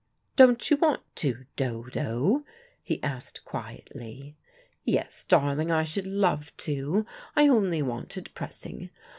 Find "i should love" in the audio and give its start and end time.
5.69-6.57